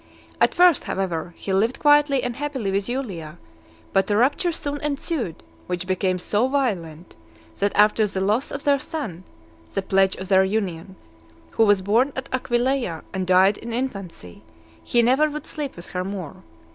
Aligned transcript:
At 0.41 0.55
first, 0.55 0.85
however, 0.85 1.35
he 1.37 1.53
lived 1.53 1.77
quietly 1.77 2.23
and 2.23 2.37
happily 2.37 2.71
with 2.71 2.87
Julia; 2.87 3.37
but 3.93 4.09
a 4.09 4.17
rupture 4.17 4.51
soon 4.51 4.81
ensued, 4.81 5.43
which 5.67 5.85
became 5.85 6.17
so 6.17 6.47
violent, 6.47 7.15
that 7.59 7.71
after 7.75 8.07
the 8.07 8.19
loss 8.19 8.49
of 8.49 8.63
their 8.63 8.79
son, 8.79 9.23
the 9.75 9.83
pledge 9.83 10.15
of 10.15 10.27
their 10.27 10.43
union, 10.43 10.95
who 11.51 11.65
was 11.65 11.83
born 11.83 12.13
at 12.15 12.29
Aquileia 12.33 13.03
and 13.13 13.27
died 13.27 13.59
in 13.59 13.73
infancy, 13.73 14.41
he 14.83 15.03
never 15.03 15.29
would 15.29 15.45
sleep 15.45 15.75
with 15.75 15.89
her 15.89 16.03
more. 16.03 16.37